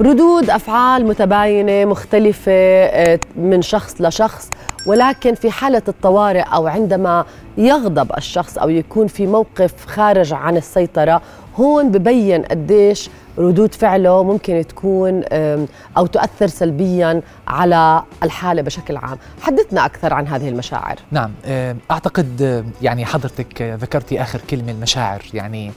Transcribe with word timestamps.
ردود 0.00 0.50
أفعال 0.50 1.06
متباينة 1.06 1.84
مختلفة 1.84 2.52
آه، 2.52 3.20
من 3.36 3.62
شخص 3.62 4.00
لشخص 4.00 4.50
ولكن 4.86 5.34
في 5.34 5.50
حالة 5.50 5.82
الطوارئ 5.88 6.40
أو 6.40 6.66
عندما 6.66 7.24
يغضب 7.58 8.12
الشخص 8.16 8.58
أو 8.58 8.68
يكون 8.68 9.06
في 9.06 9.26
موقف 9.26 9.86
خارج 9.86 10.32
عن 10.32 10.56
السيطرة 10.56 11.22
هون 11.56 11.90
ببين 11.90 12.42
قديش 12.42 13.10
ردود 13.38 13.74
فعله 13.74 14.22
ممكن 14.22 14.64
تكون 14.68 15.22
أو 15.96 16.06
تؤثر 16.06 16.46
سلبيا 16.46 17.22
على 17.48 18.02
الحالة 18.22 18.62
بشكل 18.62 18.96
عام. 18.96 19.18
حدثنا 19.40 19.86
أكثر 19.86 20.14
عن 20.14 20.28
هذه 20.28 20.48
المشاعر. 20.48 20.96
نعم 21.10 21.30
آه، 21.46 21.76
أعتقد 21.90 22.42
آه، 22.42 22.64
يعني 22.82 23.04
حضرتك 23.04 23.62
ذكرتي 23.62 24.22
آخر 24.22 24.40
كلمة 24.50 24.72
المشاعر. 24.72 25.22
يعني 25.34 25.72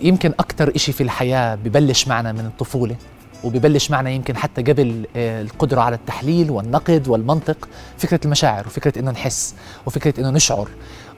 يمكن 0.00 0.30
أكثر 0.38 0.72
شيء 0.76 0.94
في 0.94 1.02
الحياة 1.02 1.54
ببلش 1.54 2.08
معنا 2.08 2.32
من 2.32 2.46
الطفولة 2.46 2.96
وببلش 3.44 3.90
معنا 3.90 4.10
يمكن 4.10 4.36
حتى 4.36 4.62
قبل 4.62 5.06
آه، 5.16 5.42
القدرة 5.42 5.80
على 5.80 5.96
التحليل 5.96 6.50
والنقد 6.50 7.08
والمنطق 7.08 7.68
فكرة 7.98 8.20
المشاعر 8.24 8.66
وفكرة 8.66 8.98
إنه 8.98 9.10
نحس 9.10 9.54
وفكرة 9.86 10.20
إنه 10.20 10.30
نشعر 10.30 10.68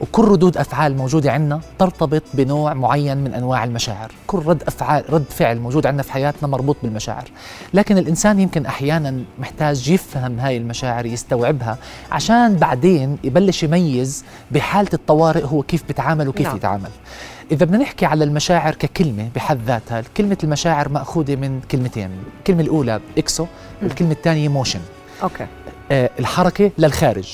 وكل 0.00 0.24
ردود 0.24 0.56
أفعال 0.56 0.96
موجودة 0.96 1.32
عندنا 1.32 1.60
ترتبط 1.78 2.22
بنوع 2.34 2.74
معين 2.74 3.16
من 3.16 3.34
أنواع 3.34 3.64
المشاعر 3.64 4.12
كل 4.26 4.38
رد 4.38 4.62
أفعال 4.62 5.04
رد 5.10 5.24
فعل 5.30 5.58
موجود 5.58 5.86
عندنا 5.86 6.02
في 6.02 6.12
حياتنا 6.12 6.48
مربوط 6.48 6.76
بالمشاعر 6.82 7.24
لكن 7.74 7.98
الإنسان 7.98 8.40
يمكن 8.40 8.66
أحيانا 8.66 9.22
محتاج 9.38 9.88
يفهم 9.88 10.38
هاي 10.40 10.56
المشاعر 10.56 11.06
يستوعبها 11.06 11.78
عشان 12.12 12.56
بعدين 12.56 13.18
يبلش 13.24 13.62
يميز 13.62 14.24
بحالة 14.50 14.90
الطوارئ 14.94 15.44
هو 15.44 15.62
كيف 15.62 15.84
بيتعامل 15.86 16.28
وكيف 16.28 16.46
نعم. 16.46 16.50
نعم. 16.50 16.56
يتعامل 16.56 16.90
إذا 17.52 17.66
بدنا 17.66 17.78
نحكي 17.78 18.06
على 18.06 18.24
المشاعر 18.24 18.74
ككلمة 18.74 19.28
بحد 19.34 19.58
ذاتها 19.66 20.02
كلمة 20.16 20.38
المشاعر 20.44 20.88
مأخوذة 20.88 21.36
من 21.36 21.60
كلمتين 21.70 22.10
الكلمة 22.38 22.60
الأولى 22.60 23.00
exo 23.18 23.46
والكلمة 23.82 24.12
الثانية 24.12 24.48
motion. 24.48 24.80
Okay. 25.22 25.46
آه 25.92 26.10
الحركة 26.18 26.70
للخارج 26.78 27.28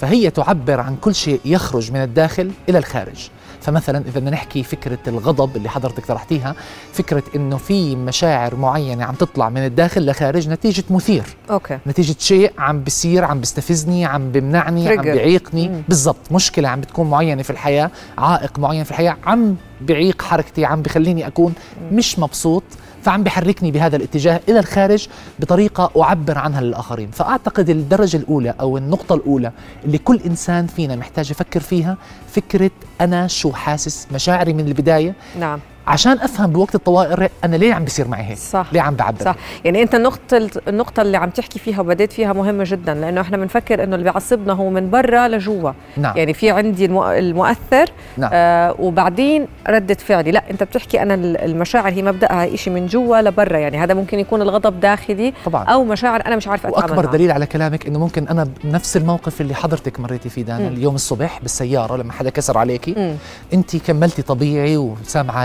فهي 0.00 0.30
تعبر 0.30 0.80
عن 0.80 0.96
كل 0.96 1.14
شيء 1.14 1.40
يخرج 1.44 1.92
من 1.92 2.02
الداخل 2.02 2.50
إلى 2.68 2.78
الخارج. 2.78 3.28
فمثلا 3.62 3.98
إذا 3.98 4.20
بدنا 4.20 4.30
نحكي 4.30 4.62
فكرة 4.62 4.98
الغضب 5.06 5.56
اللي 5.56 5.68
حضرتك 5.68 6.06
طرحتيها 6.06 6.54
فكرة 6.92 7.22
إنه 7.36 7.56
في 7.56 7.96
مشاعر 7.96 8.56
معينة 8.56 9.04
عم 9.04 9.14
تطلع 9.14 9.48
من 9.48 9.64
الداخل 9.66 10.06
لخارج 10.06 10.48
نتيجة 10.48 10.84
مثير. 10.90 11.24
أوكي. 11.50 11.78
نتيجة 11.86 12.16
شيء 12.18 12.52
عم 12.58 12.82
بصير 12.82 13.24
عم 13.24 13.40
بستفزني 13.40 14.04
عم 14.04 14.32
بمنعني 14.32 14.88
عم. 14.88 15.02
بيعيقني. 15.02 15.82
بالضبط. 15.88 16.32
مشكلة 16.32 16.68
عم 16.68 16.80
بتكون 16.80 17.10
معينة 17.10 17.42
في 17.42 17.50
الحياة 17.50 17.90
عائق 18.18 18.58
معين 18.58 18.84
في 18.84 18.90
الحياة 18.90 19.16
عم 19.26 19.56
بيعيق 19.80 20.22
حركتي 20.22 20.64
عم 20.64 20.82
بخليني 20.82 21.26
أكون 21.26 21.54
مش 21.92 22.18
مبسوط. 22.18 22.62
فعم 23.02 23.22
بحركني 23.22 23.70
بهذا 23.70 23.96
الاتجاه 23.96 24.40
إلى 24.48 24.58
الخارج 24.58 25.08
بطريقة 25.38 26.02
أعبر 26.02 26.38
عنها 26.38 26.60
للآخرين. 26.60 27.10
فأعتقد 27.10 27.70
الدرجة 27.70 28.16
الأولى 28.16 28.54
أو 28.60 28.78
النقطة 28.78 29.14
الأولى 29.14 29.52
اللي 29.84 29.98
كل 29.98 30.20
إنسان 30.26 30.66
فينا 30.66 30.96
محتاج 30.96 31.30
يفكر 31.30 31.60
فيها 31.60 31.96
فكرة 32.32 32.70
أنا 33.00 33.26
شو 33.26 33.52
حاسس 33.52 34.06
مشاعري 34.12 34.52
من 34.52 34.66
البداية. 34.66 35.14
نعم. 35.40 35.60
عشان 35.86 36.12
أفهم 36.12 36.50
بوقت 36.50 36.74
الطوارئ 36.74 37.28
أنا 37.44 37.56
ليه 37.56 37.74
عم 37.74 37.84
بيصير 37.84 38.08
معي 38.08 38.22
هيك؟ 38.24 38.36
صح. 38.38 38.66
ليه 38.72 38.80
عم 38.80 38.94
بعبر؟ 38.94 39.24
صح. 39.24 39.34
يعني 39.64 39.82
أنت 39.82 39.94
النقطة 39.94 40.48
النقطة 40.68 41.02
اللي 41.02 41.16
عم 41.16 41.30
تحكي 41.30 41.58
فيها 41.58 41.80
وبديت 41.80 42.12
فيها 42.12 42.32
مهمة 42.32 42.64
جدا 42.66 42.94
لأنه 42.94 43.20
إحنا 43.20 43.36
بنفكر 43.36 43.82
إنه 43.84 43.94
اللي 43.96 44.04
بيعصبنا 44.10 44.52
هو 44.52 44.70
من 44.70 44.90
برا 44.90 45.28
لجوا. 45.28 45.72
نعم. 45.96 46.16
يعني 46.16 46.34
في 46.34 46.50
عندي 46.50 46.88
المؤ- 46.88 47.02
المؤثر 47.06 47.86
نعم. 48.18 48.30
آه 48.32 48.74
وبعدين 48.78 49.46
ردة 49.68 49.94
فعلي. 49.94 50.30
لا 50.30 50.44
أنت 50.50 50.62
بتحكي 50.62 51.02
أنا 51.02 51.14
ال- 51.14 51.36
المشاعر 51.36 51.92
هي 51.92 52.02
مبدأها 52.02 52.56
شيء 52.56 52.72
من 52.72 52.86
جوا 52.86 53.20
لبرا. 53.20 53.58
يعني 53.58 53.78
هذا 53.78 53.94
ممكن 53.94 54.18
يكون 54.18 54.42
الغضب 54.42 54.80
داخلي 54.80 55.32
طبعا. 55.44 55.64
أو 55.64 55.84
مشاعر 55.84 56.26
أنا 56.26 56.36
مش 56.36 56.48
عارفة 56.48 56.68
أتعامل 56.68 56.90
وأكبر 56.90 57.02
معها. 57.06 57.16
دليل 57.16 57.30
على 57.30 57.46
كلامك 57.46 57.86
إنه 57.86 57.98
ممكن 57.98 58.28
أنا 58.28 58.48
بنفس 58.64 58.96
الموقف 58.96 59.40
اللي 59.40 59.54
حضرتك 59.54 60.00
مريتي 60.00 60.28
فيه 60.28 60.42
دانا. 60.42 60.68
اليوم 60.68 60.94
الصبح 60.94 61.38
بالسيارة 61.42 61.96
لما 61.96 62.12
حدا 62.12 62.30
كسر 62.30 62.58
عليكي. 62.58 63.16
انت 63.54 63.76
كملتي 63.76 64.22
طبيعي 64.22 64.76
وسامعة 64.76 65.44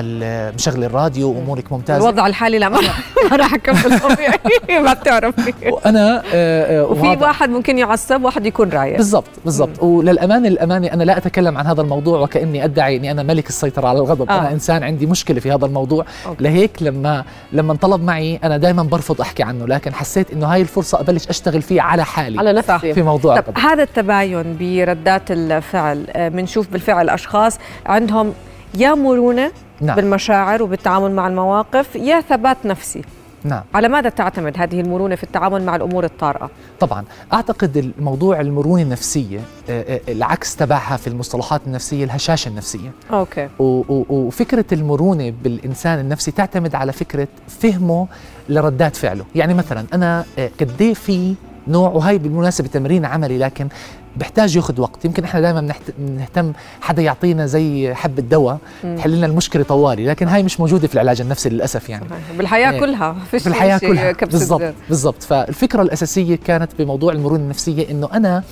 مشغله 0.55 0.85
الراديو 0.85 1.31
وامورك 1.31 1.71
ممتازة. 1.71 2.03
الوضع 2.09 2.27
الحالي 2.27 2.59
لا 2.59 2.69
ما 2.69 2.79
راح 3.31 3.53
أكمل. 3.57 3.99
طبيعي. 3.99 4.39
ما 4.85 4.93
بتعرفي. 4.93 5.53
وأنا 5.71 6.23
آه، 6.33 6.81
آه، 6.81 6.85
وفي 6.85 7.07
واحد 7.23 7.49
ممكن 7.49 7.77
يعصب 7.77 8.23
واحد 8.23 8.45
يكون 8.45 8.69
رايق. 8.69 8.97
بالضبط 8.97 9.29
بالضبط. 9.45 9.83
وللأمانة 9.83 10.47
الامانه 10.47 10.87
أنا 10.93 11.03
لا 11.03 11.17
أتكلم 11.17 11.57
عن 11.57 11.67
هذا 11.67 11.81
الموضوع 11.81 12.19
وكأني 12.19 12.63
أدعي 12.63 12.97
إني 12.97 13.11
أنا 13.11 13.23
ملك 13.23 13.49
السيطرة 13.49 13.87
على 13.87 13.99
الغضب. 13.99 14.29
آه. 14.29 14.39
أنا 14.39 14.51
إنسان 14.51 14.83
عندي 14.83 15.05
مشكلة 15.05 15.39
في 15.39 15.51
هذا 15.51 15.65
الموضوع. 15.65 16.05
Okay. 16.25 16.43
لهيك 16.43 16.83
لما 16.83 17.23
لما 17.53 17.71
انطلب 17.73 18.03
معي 18.03 18.39
أنا 18.43 18.57
دائما 18.57 18.83
برفض 18.83 19.21
أحكي 19.21 19.43
عنه 19.43 19.67
لكن 19.67 19.93
حسيت 19.93 20.31
إنه 20.31 20.45
هاي 20.47 20.61
الفرصة 20.61 20.99
أبلش 20.99 21.27
أشتغل 21.27 21.61
فيه 21.61 21.81
على 21.81 22.05
حالي 22.05 22.39
على 22.39 22.53
نفسي. 22.53 22.93
في 22.93 23.01
موضوع 23.01 23.39
طب 23.39 23.57
هذا 23.57 23.83
التباين 23.83 24.57
بردات 24.59 25.31
الفعل 25.31 26.05
آه، 26.09 26.27
بنشوف 26.29 26.67
بالفعل 26.71 27.09
أشخاص 27.09 27.57
عندهم 27.85 28.33
يا 28.77 28.93
مرونه 28.93 29.51
نعم. 29.81 29.95
بالمشاعر 29.95 30.63
وبالتعامل 30.63 31.11
مع 31.11 31.27
المواقف. 31.27 31.95
يا 31.95 32.21
ثبات 32.21 32.57
نفسي. 32.65 33.01
نعم. 33.43 33.63
على 33.73 33.87
ماذا 33.87 34.09
تعتمد 34.09 34.53
هذه 34.57 34.81
المرونة 34.81 35.15
في 35.15 35.23
التعامل 35.23 35.63
مع 35.65 35.75
الأمور 35.75 36.03
الطارئة؟ 36.05 36.49
طبعا 36.79 37.03
أعتقد 37.33 37.77
الموضوع 37.77 38.41
المرونة 38.41 38.81
النفسية 38.81 39.39
آه، 39.69 39.95
آه، 39.95 40.11
العكس 40.11 40.55
تبعها 40.55 40.97
في 40.97 41.07
المصطلحات 41.07 41.61
النفسية 41.67 42.03
الهشاشة 42.03 42.49
النفسية. 42.49 42.91
أوكي. 43.11 43.47
و- 43.59 43.63
و- 43.93 44.05
وفكرة 44.09 44.65
المرونة 44.71 45.33
بالإنسان 45.43 45.99
النفسي 45.99 46.31
تعتمد 46.31 46.75
على 46.75 46.91
فكرة 46.91 47.27
فهمه 47.47 48.07
لردات 48.49 48.95
فعله. 48.95 49.25
يعني 49.35 49.53
مثلا 49.53 49.85
أنا 49.93 50.25
آه، 50.39 50.49
قد 50.59 50.81
إيه 50.81 50.93
في 50.93 51.35
نوع 51.67 51.89
وهي 51.89 52.17
بالمناسبة 52.17 52.67
تمرين 52.67 53.05
عملي 53.05 53.37
لكن 53.37 53.67
بحتاج 54.17 54.55
ياخذ 54.55 54.81
وقت 54.81 55.05
يمكن 55.05 55.23
إحنا 55.23 55.41
دائما 55.41 55.73
بنهتم 55.97 56.53
حدا 56.81 57.01
يعطينا 57.01 57.45
زي 57.45 57.93
حبه 57.93 58.21
دواء. 58.21 58.57
تحل 58.97 59.11
لنا 59.17 59.25
المشكلة 59.25 59.63
طوالي 59.63 60.05
لكن 60.07 60.27
هاي 60.27 60.43
مش 60.43 60.59
موجودة 60.59 60.87
في 60.87 60.93
العلاج 60.93 61.21
النفسي 61.21 61.49
للأسف 61.49 61.89
يعني 61.89 62.05
صحيح. 62.09 62.37
بالحياة 62.37 62.71
إيه. 62.71 62.79
كلها 62.79 63.15
فيش 63.31 63.41
في 63.43 63.49
الحياة 63.49 63.77
شيء 63.77 63.89
كلها 63.89 64.11
بالضبط. 64.11 64.73
بالضبط 64.89 65.23
فالفكرة 65.23 65.81
الأساسية 65.81 66.35
كانت 66.35 66.71
بموضوع 66.79 67.13
المرونة 67.13 67.43
النفسية 67.43 67.91
إنه 67.91 68.09
أنا 68.13 68.43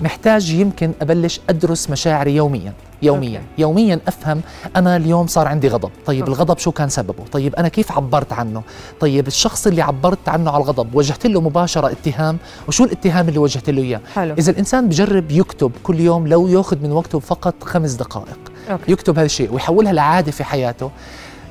محتاج 0.00 0.50
يمكن 0.50 0.92
أبلش 1.02 1.40
أدرس 1.48 1.90
مشاعري 1.90 2.36
يوميا 2.36 2.72
يوميا. 3.02 3.38
Okay. 3.38 3.48
يوميا 3.58 4.00
أفهم 4.08 4.40
أنا 4.76 4.96
اليوم 4.96 5.26
صار 5.26 5.48
عندي 5.48 5.68
غضب. 5.68 5.90
طيب 6.06 6.20
Okay. 6.20 6.32
الغضب 6.32 6.58
شو 6.58 6.72
كان 6.72 6.88
سببه؟ 6.88 7.24
طيب 7.32 7.54
أنا 7.54 7.68
كيف 7.68 7.92
عبرت 7.92 8.32
عنه؟ 8.32 8.62
طيب 9.00 9.26
الشخص 9.26 9.66
اللي 9.66 9.82
عبرت 9.82 10.28
عنه 10.28 10.50
على 10.50 10.62
الغضب 10.62 10.94
وجهت 10.94 11.26
له 11.26 11.40
مباشرة 11.40 11.90
اتهام؟ 11.90 12.38
وشو 12.68 12.84
الاتهام 12.84 13.28
اللي 13.28 13.38
وجهت 13.38 13.70
له 13.70 13.82
إياه؟ 13.82 14.00
حلو. 14.14 14.34
إذا 14.34 14.50
الإنسان 14.50 14.88
بجرب 14.88 15.30
يكتب 15.30 15.72
كل 15.82 16.00
يوم 16.00 16.26
لو 16.26 16.48
ياخذ 16.48 16.78
من 16.78 16.92
وقته 16.92 17.18
فقط 17.18 17.54
خمس 17.64 17.92
دقائق. 17.92 18.38
Okay. 18.70 18.92
يكتب 18.92 19.18
هذا 19.18 19.26
الشيء 19.26 19.52
ويحولها 19.52 19.92
لعادة 19.92 20.32
في 20.32 20.44
حياته. 20.44 20.90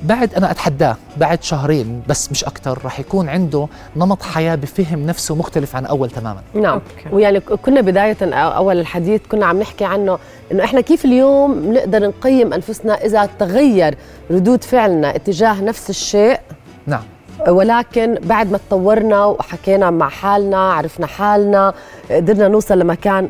بعد 0.04 0.34
أنا 0.34 0.52
أتحداه 0.52 0.96
بعد 1.18 1.44
شهرين 1.44 2.02
بس 2.08 2.32
مش 2.32 2.44
أكثر 2.44 2.80
رح 2.86 3.00
يكون 3.00 3.30
عنده 3.30 3.68
نمط 3.96 4.22
حياة 4.24 4.56
بفهم 4.56 5.06
نفسه 5.06 5.36
مختلف 5.36 5.76
عن 5.76 5.86
أول 5.86 6.10
تماما. 6.10 6.42
نعم. 6.54 6.74
Okay. 6.74 7.16
ويعني 7.16 7.40
كنا 7.40 7.82
بداية 7.82 8.18
أو- 8.20 8.34
أول 8.34 8.80
الحديث 8.80 9.22
كنا 9.32 9.46
عم 9.46 9.60
نحكي 9.60 9.86
عنه 9.86 10.18
إنه 10.52 10.64
إحنا 10.64 10.82
كيف 10.82 11.06
اليوم 11.06 11.74
نقدر 11.74 12.08
نقيم 12.08 12.54
أنفسنا 12.54 12.94
إذا 13.06 13.30
تغير 13.40 13.96
ردود 14.32 14.64
فعلنا 14.64 15.16
اتجاه 15.16 15.62
نفس 15.64 15.90
الشيء؟ 15.90 16.40
نعم. 16.88 17.04
ولكن 17.48 18.16
بعد 18.24 18.52
ما 18.52 18.58
تطورنا 18.58 19.26
وحكينا 19.26 19.90
مع 19.92 20.10
حالنا 20.10 20.72
عرفنا 20.74 21.08
حالنا 21.08 21.74
قدرنا 22.12 22.48
نوصل 22.48 22.80
لمكان 22.80 23.28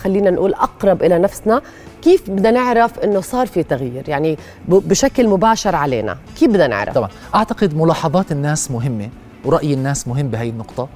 خلينا 0.00 0.30
نقول 0.30 0.54
أقرب 0.54 1.02
إلى 1.02 1.18
نفسنا 1.18 1.62
كيف 2.02 2.30
بدنا 2.30 2.50
نعرف 2.50 2.98
إنه 2.98 3.20
صار 3.20 3.46
في 3.46 3.62
تغيير؟ 3.62 4.08
يعني 4.08 4.38
بشكل 4.68 5.28
مباشر 5.28 5.76
علينا. 5.76 6.18
كيف 6.38 6.48
بدنا 6.48 6.66
نعرف؟ 6.66 6.94
طبعا. 6.94 7.08
أعتقد 7.34 7.76
ملاحظات 7.76 8.32
الناس 8.32 8.70
مهمة 8.70 9.08
ورأي 9.44 9.74
الناس 9.74 10.08
مهم 10.08 10.28
بهي 10.28 10.48
النقطة. 10.48 10.88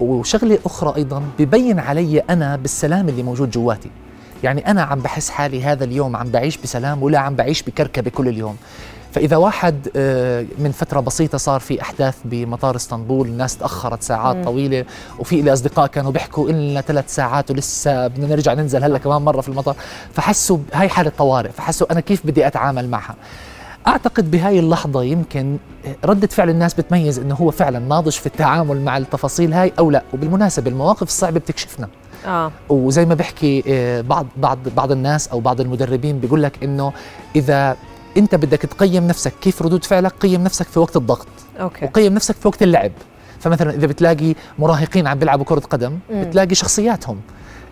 وشغلة 0.00 0.58
أخرى 0.64 0.96
أيضا 0.96 1.22
ببين 1.38 1.78
علي 1.78 2.18
أنا 2.18 2.56
بالسلام 2.56 3.08
اللي 3.08 3.22
موجود 3.22 3.50
جواتي. 3.50 3.90
يعني 4.44 4.70
أنا 4.70 4.82
عم 4.82 5.00
بحس 5.00 5.30
حالي 5.30 5.62
هذا 5.64 5.84
اليوم 5.84 6.16
عم 6.16 6.30
بعيش 6.30 6.56
بسلام 6.56 7.02
ولا 7.02 7.18
عم 7.18 7.34
بعيش 7.34 7.62
بكركبة 7.62 8.10
كل 8.10 8.28
اليوم. 8.28 8.56
فإذا 9.12 9.36
واحد 9.36 9.88
آه، 9.96 10.46
من 10.58 10.72
فترة 10.72 11.00
بسيطة 11.00 11.38
صار 11.38 11.60
في 11.60 11.82
أحداث 11.82 12.16
بمطار 12.24 12.76
إسطنبول 12.76 13.28
الناس 13.28 13.56
تأخرت 13.56 14.02
ساعات 14.02 14.36
مم. 14.36 14.44
طويلة 14.44 14.84
وفي 15.18 15.42
لي 15.42 15.52
أصدقاء 15.52 15.86
كانوا 15.86 16.12
بيحكوا 16.12 16.50
لنا 16.50 16.80
ثلاث 16.80 17.14
ساعات 17.14 17.50
ولسه 17.50 18.06
بدنا 18.06 18.26
نرجع 18.26 18.54
ننزل 18.54 18.84
هلأ 18.84 18.98
كمان 18.98 19.22
مرة 19.22 19.40
في 19.40 19.48
المطار. 19.48 19.76
فحسوا 20.14 20.58
هاي 20.74 20.88
حالة 20.88 21.12
طوارئ. 21.18 21.50
فحسوا 21.50 21.92
أنا 21.92 22.00
كيف 22.00 22.26
بدي 22.26 22.46
أتعامل 22.46 22.88
معها. 22.88 23.14
أعتقد 23.86 24.30
بهاي 24.30 24.58
اللحظة 24.58 25.02
يمكن 25.02 25.56
ردة 26.04 26.26
فعل 26.26 26.50
الناس 26.50 26.74
بتميز 26.74 27.18
إنه 27.18 27.34
هو 27.34 27.50
فعلا 27.50 27.78
ناضج 27.78 28.12
في 28.12 28.26
التعامل 28.26 28.80
مع 28.80 28.96
التفاصيل 28.96 29.52
هاي 29.52 29.72
أو 29.78 29.90
لا. 29.90 30.02
وبالمناسبة 30.14 30.70
المواقف 30.70 31.02
الصعبة 31.02 31.40
بتكشفنا. 31.40 31.88
آه. 32.26 32.52
وزي 32.68 33.04
ما 33.04 33.14
بحكي 33.14 33.64
آه، 33.68 34.00
بعض 34.00 34.26
بعض 34.36 34.58
بعض 34.76 34.92
الناس 34.92 35.28
أو 35.28 35.40
بعض 35.40 35.60
المدربين 35.60 36.18
بيقول 36.18 36.42
لك 36.42 36.64
إنه 36.64 36.92
إذا 37.36 37.76
أنت 38.16 38.34
بدك 38.34 38.58
تقيم 38.58 39.06
نفسك 39.06 39.32
كيف 39.40 39.62
ردود 39.62 39.84
فعلك 39.84 40.12
قيم 40.20 40.44
نفسك 40.44 40.66
في 40.66 40.78
وقت 40.78 40.96
الضغط. 40.96 41.26
أوكي. 41.60 41.84
وقيم 41.84 42.14
نفسك 42.14 42.34
في 42.34 42.48
وقت 42.48 42.62
اللعب. 42.62 42.92
فمثلا 43.40 43.74
إذا 43.74 43.86
بتلاقي 43.86 44.34
مراهقين 44.58 45.06
عم 45.06 45.18
بيلعبوا 45.18 45.44
كرة 45.44 45.60
قدم 45.60 45.98
مم. 46.10 46.22
بتلاقي 46.24 46.54
شخصياتهم. 46.54 47.20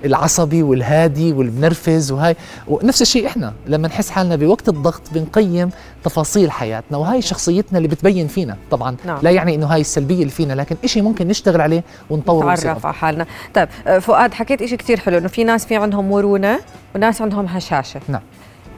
العصبي 0.05 0.63
والهادي 0.63 1.33
والمنرفز 1.33 2.13
وهاي 2.13 2.37
ونفس 2.69 3.03
الشيء 3.03 3.27
إحنا 3.27 3.53
لما 3.67 3.89
نحس 3.89 4.11
حالنا 4.11 4.37
بوقت 4.37 4.69
الضغط 4.69 5.03
بنقيم 5.13 5.71
تفاصيل 6.05 6.51
حياتنا 6.51 6.99
وهاي 6.99 7.23
شخصيتنا 7.23 7.79
اللي 7.79 7.89
بتبين 7.89 8.27
فينا 8.27 8.57
طبعا 8.71 8.97
نعم. 9.05 9.19
لا 9.23 9.31
يعني 9.31 9.55
إنه 9.55 9.67
هاي 9.67 9.81
السلبية 9.81 10.21
اللي 10.21 10.31
فينا 10.31 10.53
لكن 10.53 10.77
شيء 10.85 11.03
ممكن 11.03 11.29
نشتغل 11.29 11.61
عليه 11.61 11.85
ونصير 12.11 12.53
نتعرف. 12.53 12.87
على 12.87 12.95
حالنا 12.95 13.27
طيب 13.55 13.69
آه، 13.87 13.99
فؤاد 13.99 14.35
حكيت 14.35 14.63
إشي 14.63 14.77
كتير 14.77 15.01
حلو 15.01 15.19
إنه 15.19 15.29
في 15.29 15.45
ناس 15.45 15.67
في 15.67 15.77
عندهم 15.77 16.09
مرونة 16.09 16.61
وناس 16.95 17.23
عندهم 17.23 17.47
هشاشة 17.47 18.01
نعم. 18.09 18.23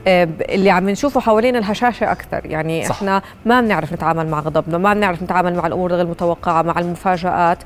آه، 0.06 0.28
اللي 0.48 0.70
عم 0.70 0.90
نشوفه 0.90 1.20
حوالينا 1.20 1.58
الهشاشة 1.58 2.12
أكثر 2.12 2.46
يعني 2.46 2.84
صح. 2.84 2.90
إحنا 2.90 3.22
ما 3.46 3.60
بنعرف 3.60 3.92
نتعامل 3.92 4.28
مع 4.28 4.40
غضبنا 4.40 4.78
ما 4.78 4.94
بنعرف 4.94 5.22
نتعامل 5.22 5.54
مع 5.54 5.66
الأمور 5.66 5.92
غير 5.92 6.00
المتوقعه 6.00 6.62
مع 6.62 6.78
المفاجآت 6.78 7.58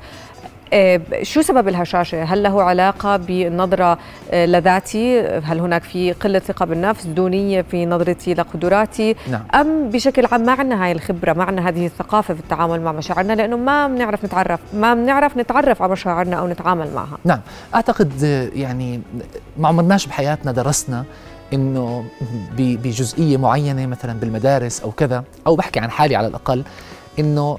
شو 1.21 1.41
سبب 1.41 1.67
الهشاشة؟ 1.67 2.23
هل 2.23 2.43
له 2.43 2.63
علاقة 2.63 3.17
بالنظره 3.17 3.97
آه، 4.31 4.45
لذاتي؟ 4.45 5.21
هل 5.21 5.59
هناك 5.59 5.83
في 5.83 6.11
قلة 6.11 6.39
ثقة 6.39 6.65
بالنفس 6.65 7.05
دونية 7.05 7.61
في 7.61 7.85
نظرتي 7.85 8.33
لقدراتي؟ 8.33 9.15
نعم. 9.31 9.43
أم 9.55 9.89
بشكل 9.89 10.25
عام 10.25 10.41
ما 10.41 10.51
عندنا 10.51 10.85
هاي 10.85 10.91
الخبرة 10.91 11.33
ما 11.33 11.43
عندنا 11.43 11.69
هذه 11.69 11.85
الثقافة 11.85 12.33
في 12.33 12.39
التعامل 12.39 12.81
مع 12.81 12.91
مشاعرنا 12.91 13.33
لأنه 13.33 13.57
ما 13.57 13.87
بنعرف 13.87 14.25
نتعرف 14.25 14.59
ما 14.73 14.93
بنعرف 14.93 15.37
نتعرف 15.37 15.81
على 15.81 15.91
مشاعرنا 15.91 16.35
أو 16.35 16.47
نتعامل 16.47 16.93
معها. 16.95 17.17
نعم. 17.23 17.39
أعتقد 17.75 18.11
آه، 18.23 18.49
يعني 18.55 19.01
ما 19.57 19.67
عمرناش 19.67 20.07
بحياتنا 20.07 20.51
درسنا 20.51 21.05
إنه 21.53 22.05
بجزئية 22.57 23.37
معينة 23.37 23.85
مثلا 23.85 24.19
بالمدارس 24.19 24.81
أو 24.81 24.91
كذا 24.91 25.23
أو 25.47 25.55
بحكي 25.55 25.79
عن 25.79 25.91
حالي 25.91 26.15
على 26.15 26.27
الأقل 26.27 26.63
إنه 27.19 27.57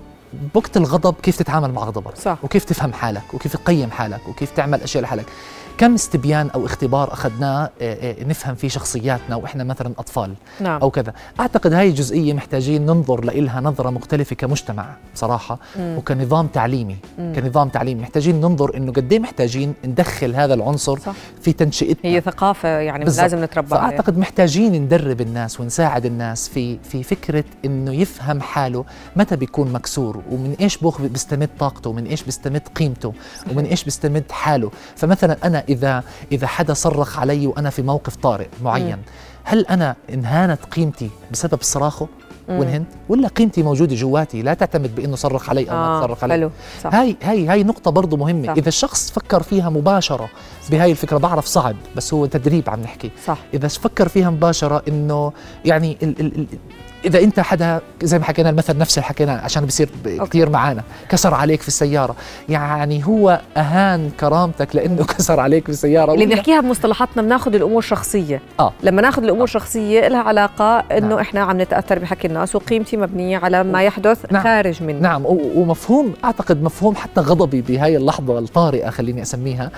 بوقت 0.54 0.76
الغضب 0.76 1.14
كيف 1.22 1.36
تتعامل 1.36 1.72
مع 1.72 1.84
غضبك 1.84 2.16
صح. 2.16 2.38
وكيف 2.42 2.64
تفهم 2.64 2.92
حالك 2.92 3.34
وكيف 3.34 3.56
تقيم 3.56 3.90
حالك 3.90 4.28
وكيف 4.28 4.50
تعمل 4.50 4.82
أشياء 4.82 5.02
لحالك. 5.02 5.26
كم 5.78 5.94
استبيان 5.94 6.50
أو 6.50 6.66
اختبار 6.66 7.12
أخذناه 7.12 7.62
آه، 7.64 7.70
آه، 7.80 8.24
نفهم 8.24 8.54
فيه 8.54 8.68
شخصياتنا 8.68 9.36
وإحنا 9.36 9.64
مثلا 9.64 9.92
أطفال 9.98 10.34
نعم. 10.60 10.80
أو 10.80 10.90
كذا. 10.90 11.12
أعتقد 11.40 11.72
هاي 11.72 11.88
الجزئية 11.88 12.32
محتاجين 12.32 12.86
ننظر 12.86 13.24
لها 13.24 13.60
نظرة 13.60 13.90
مختلفة 13.90 14.36
كمجتمع 14.36 14.86
بصراحة 15.14 15.58
مم. 15.78 15.96
وكنظام 15.98 16.46
تعليمي 16.46 16.96
مم. 17.18 17.32
كنظام 17.36 17.68
تعليمي. 17.68 18.02
محتاجين 18.02 18.40
ننظر 18.40 18.76
إنه 18.76 18.92
قد 18.92 19.12
إيه 19.12 19.18
محتاجين 19.18 19.74
ندخل 19.84 20.34
هذا 20.34 20.54
العنصر 20.54 20.98
صح. 20.98 21.12
في 21.42 21.52
تنشئتنا. 21.52 22.10
هي 22.10 22.20
ثقافة 22.20 22.68
يعني 22.68 23.04
بالضبط. 23.04 23.22
لازم 23.22 23.44
نتربى 23.44 23.74
عليها. 23.74 23.88
فأعتقد 23.88 24.18
محتاجين 24.18 24.72
ندرب 24.82 25.20
الناس 25.20 25.60
ونساعد 25.60 26.06
الناس 26.06 26.48
في 26.48 26.78
في 26.78 27.02
فكرة 27.02 27.44
إنه 27.64 27.94
يفهم 27.94 28.40
حاله 28.40 28.84
متى 29.16 29.36
بيكون 29.36 29.72
مكسور 29.72 30.22
ومن 30.30 30.56
إيش 30.60 30.76
بوخ 30.76 31.00
بيستمد 31.00 31.50
طاقته 31.58 31.90
ومن 31.90 32.06
إيش 32.06 32.22
بيستمد 32.22 32.62
قيمته 32.74 33.12
ومن 33.50 33.64
إيش 33.64 33.84
بيستمد 33.84 34.24
حاله. 34.30 34.70
فمثلا 34.96 35.36
أنا 35.44 35.64
إذا 35.68 36.04
إذا 36.32 36.46
حدا 36.46 36.74
صرخ 36.74 37.18
علي 37.18 37.46
وأنا 37.46 37.70
في 37.70 37.82
موقف 37.82 38.16
طارئ 38.16 38.48
معين 38.62 38.98
هل 39.44 39.66
أنا 39.66 39.96
انهانت 40.12 40.64
قيمتي 40.64 41.10
بسبب 41.32 41.58
صراخه. 41.62 42.08
وانهنت؟ 42.48 42.86
ولا 43.08 43.28
قيمتي 43.28 43.62
موجودة 43.62 43.94
جواتي؟ 43.94 44.42
لا 44.42 44.54
تعتمد 44.54 44.94
بإنه 44.94 45.16
صرخ 45.16 45.50
علي 45.50 45.70
أو 45.70 45.76
ما 45.76 45.98
آه 45.98 46.00
صرخ 46.00 46.24
علي. 46.24 46.34
حلو. 46.34 46.50
صح. 46.82 46.94
هاي 46.94 47.16
هاي 47.22 47.46
هاي 47.46 47.62
نقطة 47.62 47.90
برضه 47.90 48.16
مهمة، 48.16 48.46
صح. 48.46 48.52
إذا 48.52 48.68
الشخص 48.68 49.10
فكر 49.10 49.42
فيها 49.42 49.70
مباشرة 49.70 50.28
بهاي 50.70 50.90
الفكرة 50.90 51.18
بعرف 51.18 51.46
صعب 51.46 51.76
بس 51.96 52.14
هو 52.14 52.26
تدريب 52.26 52.70
عم 52.70 52.80
نحكي، 52.80 53.10
صح. 53.26 53.38
إذا 53.54 53.68
فكر 53.68 54.08
فيها 54.08 54.30
مباشرة 54.30 54.82
إنه 54.88 55.32
يعني 55.64 55.96
ال 56.02 56.20
ال 56.20 56.38
ال 56.38 56.46
إذا 57.06 57.20
أنت 57.20 57.40
حدا 57.40 57.80
زي 58.02 58.18
ما 58.18 58.24
حكينا 58.24 58.50
المثل 58.50 58.78
نفس 58.78 58.98
اللي 58.98 59.06
حكيناه 59.08 59.40
عشان 59.40 59.64
بصير 59.64 59.88
كثير 60.04 60.50
معانا، 60.50 60.82
كسر 61.08 61.34
عليك 61.34 61.62
في 61.62 61.68
السيارة، 61.68 62.16
يعني 62.48 63.06
هو 63.06 63.40
أهان 63.56 64.10
كرامتك 64.20 64.76
لأنه 64.76 65.04
كسر 65.18 65.40
عليك 65.40 65.64
في 65.64 65.70
السيارة 65.70 66.14
اللي 66.14 66.26
بنحكيها 66.26 66.60
بمصطلحاتنا 66.60 67.22
بناخذ 67.22 67.54
الأمور 67.54 67.82
شخصية 67.82 68.40
آه. 68.60 68.72
لما 68.82 69.02
ناخذ 69.02 69.22
الأمور 69.22 69.46
شخصية 69.46 70.08
لها 70.08 70.22
علاقة 70.22 70.78
إنه 70.78 71.08
نعم. 71.08 71.18
إحنا 71.18 71.40
عم 71.40 71.60
نتأثر 71.60 71.98
بحكي 71.98 72.28
الناس 72.28 72.56
وقيمتي 72.56 72.96
مبنية 72.96 73.38
على 73.38 73.64
ما 73.64 73.82
يحدث 73.82 74.32
نعم. 74.32 74.42
خارج 74.42 74.82
مني 74.82 75.00
نعم 75.00 75.22
ومفهوم 75.26 76.14
أعتقد 76.24 76.62
مفهوم 76.62 76.94
حتى 76.94 77.20
غضبي 77.20 77.60
بهاي 77.60 77.96
اللحظة 77.96 78.38
الطارئة 78.38 78.90
خليني 78.90 79.22
أسميها 79.22 79.70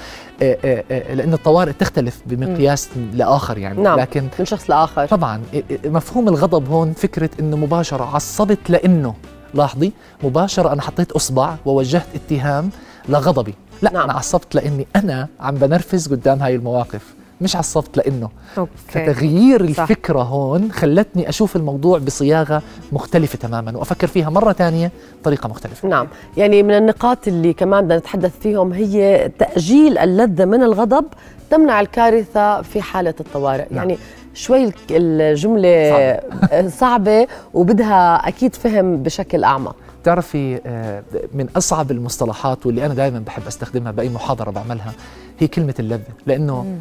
آه، 0.43 0.59
آه، 0.65 0.85
آه، 0.91 1.15
لأن 1.15 1.33
الطوارئ 1.33 1.73
تختلف 1.73 2.21
بمقياس 2.27 2.89
لآخر 3.15 3.59
يعني 3.59 3.83
نعم. 3.83 4.01
لكن 4.01 4.29
من 4.39 4.45
شخص 4.45 4.71
لآخر 4.71 5.07
طبعا 5.07 5.43
مفهوم 5.85 6.29
الغضب 6.29 6.69
هون 6.69 6.93
فكرة 6.93 7.18
إنه 7.41 7.57
مباشرة 7.57 8.05
عصبت 8.15 8.71
لإنه 8.71 9.15
لاحظي 9.55 9.93
مباشرة 10.25 10.73
أنا 10.73 10.83
حطيت 10.83 11.13
إصبع 11.13 11.55
ووجهت 11.67 12.07
اتهام 12.15 12.71
لغضبي 13.09 13.55
لا 13.83 13.93
نعم. 13.93 14.03
أنا 14.03 14.13
عصبت 14.13 14.55
لإني 14.55 14.87
أنا 14.97 15.29
عم 15.41 15.55
بنرفز 15.55 16.09
قدام 16.09 16.39
هاي 16.39 16.55
المواقف 16.55 17.15
مش 17.41 17.57
عصبت 17.57 17.97
لإنه 17.97 18.29
أوكي 18.59 18.73
فتغيير 18.89 19.73
صح. 19.73 19.81
الفكرة 19.81 20.23
هون 20.23 20.73
خلتني 20.73 21.29
أشوف 21.29 21.57
الموضوع 21.57 21.99
بصياغة 21.99 22.63
مختلفة 22.93 23.39
تماما 23.39 23.79
وأفكر 23.79 24.07
فيها 24.07 24.31
مرة 24.31 24.53
ثانية 24.53 24.93
بطريقة 25.21 25.49
مختلفة 25.49 25.89
نعم 25.89 26.09
يعني 26.37 26.63
من 26.63 26.75
النقاط 26.75 27.29
اللي 27.29 27.53
كمان 27.53 27.85
بدنا 27.85 27.99
نتحدث 27.99 28.39
فيهم 28.41 28.73
هي 28.73 29.31
تأجيل 29.39 29.99
اللذة 29.99 30.45
من 30.45 30.63
الغضب 30.63 31.05
تمنع 31.51 31.81
الكارثة 31.81 32.63
في 32.63 32.83
حالة 32.83 33.15
الطوارئ 33.21 33.67
نعم. 33.71 33.77
يعني 33.77 33.99
شوي 34.39 34.73
الجملة 34.91 36.21
صعبة. 36.81 37.27
وبدها 37.55 38.29
أكيد 38.29 38.55
فهم 38.55 39.03
بشكل 39.03 39.45
أعمق. 39.45 39.77
بتعرفي 40.03 40.61
آه، 40.67 41.03
من 41.35 41.49
أصعب 41.57 41.91
المصطلحات 41.91 42.67
واللي 42.67 42.87
أنا 42.87 42.95
دائما 42.95 43.19
بحب 43.19 43.43
أستخدمها 43.47 43.93
بأي 43.93 44.09
محاضرة 44.09 44.51
بعملها 44.51 44.93
هي 45.39 45.49
كلمة 45.49 45.75
اللذة. 45.79 46.03
لأنه 46.27 46.63
مم. 46.63 46.77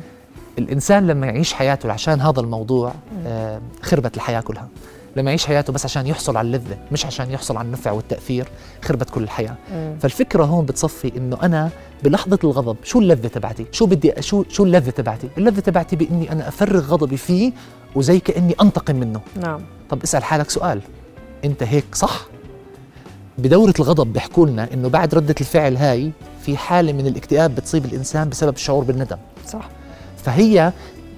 الإنسان 0.58 1.08
لما 1.08 1.28
يعيش 1.28 1.54
حياته 1.54 1.92
عشان 1.92 2.22
هذا 2.22 2.40
الموضوع 2.40 2.92
آه، 3.28 3.62
خربت 3.82 4.16
الحياة 4.16 4.42
كلها. 4.42 4.68
لما 5.16 5.32
يعيش 5.32 5.46
حياته 5.46 5.74
بس 5.74 5.86
عشان 5.86 6.08
يحصل 6.08 6.38
على 6.38 6.46
اللذة 6.46 6.78
مش 6.92 7.06
عشان 7.06 7.32
يحصل 7.32 7.58
على 7.58 7.66
النفع 7.66 7.92
والتأثير 7.92 8.48
خربت 8.84 9.10
كل 9.10 9.24
الحياة. 9.24 9.56
مم. 9.74 9.98
فالفكرة 10.02 10.44
هون 10.44 10.66
بتصفي 10.66 11.12
إنه 11.18 11.38
أنا 11.44 11.70
بلحظة 12.04 12.40
الغضب 12.44 12.78
شو 12.84 13.00
اللذة 13.00 13.28
تبعتي؟ 13.28 13.66
شو 13.72 13.86
بدي 13.86 14.14
شو 14.20 14.44
شو 14.50 14.64
اللذة 14.64 14.90
تبعتي؟ 14.90 15.30
اللذة 15.38 15.60
تبعتي 15.60 15.96
بإني 15.96 16.32
أنا 16.32 16.48
أفرغ 16.48 16.80
غضبي 16.80 17.18
فيه 17.18 17.52
وزي 17.96 18.20
كإني 18.20 18.56
أنتقم 18.62 18.96
منه. 18.96 19.22
نعم. 19.36 19.62
طب 19.90 20.04
اسأل 20.04 20.24
حالك 20.24 20.50
سؤال. 20.50 20.82
أنت 21.46 21.64
هيك 21.64 21.96
صح؟ 21.96 22.26
بدورة 23.38 23.74
الغضب 23.80 24.14
بيحكوا 24.14 24.48
لنا 24.48 24.74
إنه 24.74 24.90
بعد 24.90 25.16
ردة 25.16 25.36
الفعل 25.42 25.78
هاي 25.78 26.12
في 26.42 26.58
حالة 26.58 26.94
من 26.94 27.08
الاكتئاب 27.08 27.56
بتصيب 27.56 27.86
الإنسان 27.86 28.30
بسبب 28.30 28.56
الشعور 28.56 28.84
بالندم. 28.84 29.18
صح. 29.48 29.70
فهي 30.24 30.74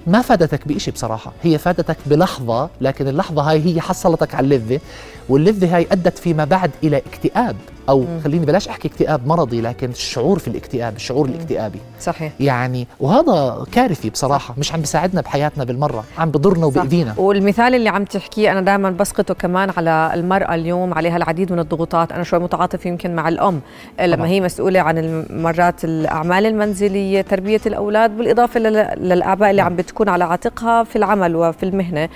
ما 0.06 0.22
فادتك 0.22 0.68
بشيء 0.68 0.94
بصراحة. 0.94 1.32
هي 1.42 1.58
فادتك 1.58 1.96
بلحظة 2.06 2.70
لكن 2.80 3.08
اللحظة 3.08 3.42
هاي 3.42 3.64
هي 3.64 3.80
حصلتك 3.80 4.34
على 4.34 4.44
اللذة 4.44 4.80
واللذة 5.28 5.76
هاي 5.76 5.86
أدت 5.92 6.18
فيما 6.18 6.44
بعد 6.44 6.70
إلى 6.84 6.96
اكتئاب. 6.96 7.56
أو 7.88 8.00
مم. 8.00 8.20
خليني 8.24 8.46
بلاش 8.46 8.68
أحكي 8.68 8.88
اكتئاب 8.88 9.26
مرضي 9.26 9.60
لكن 9.60 9.90
الشعور 9.90 10.38
في 10.38 10.48
الاكتئاب 10.48 10.96
الشعور 10.96 11.26
الاكتئابي. 11.26 11.78
صحيح. 12.00 12.32
يعني 12.40 12.86
وهذا 13.00 13.64
كارثي 13.72 14.10
بصراحة 14.10 14.54
مش 14.58 14.72
عم 14.72 14.80
بيساعدنا 14.80 15.20
بحياتنا 15.20 15.64
بالمرة 15.64 16.04
عم 16.18 16.30
بضرنا 16.30 16.66
وبإيدينا. 16.66 17.14
والمثال 17.16 17.74
اللي 17.74 17.88
عم 17.88 18.04
تحكيه 18.04 18.52
أنا 18.52 18.60
دائما 18.60 18.90
بسقطه 18.90 19.34
كمان 19.34 19.70
على 19.76 20.10
المرأة 20.14 20.54
اليوم 20.54 20.94
عليها 20.94 21.16
العديد 21.16 21.52
من 21.52 21.58
الضغوطات. 21.58 22.12
أنا 22.12 22.22
شوي 22.22 22.38
متعاطفه 22.38 22.88
يمكن 22.90 23.14
مع 23.14 23.28
الأم 23.28 23.60
لما 24.00 24.16
طبعاً. 24.16 24.26
هي 24.28 24.40
مسؤولة 24.40 24.80
عن 24.80 25.24
مرات 25.30 25.84
الأعمال 25.84 26.46
المنزلية 26.46 27.20
تربية 27.20 27.60
الأولاد 27.66 28.16
بالإضافة 28.16 28.60
لل- 28.60 29.08
للأعباء 29.08 29.50
اللي 29.50 29.62
عم 29.62 29.76
بتكون 29.76 30.08
على 30.08 30.24
عاتقها 30.24 30.84
في 30.84 30.96
العمل 30.96 31.36
وفي 31.36 31.62
المهنة. 31.62 32.08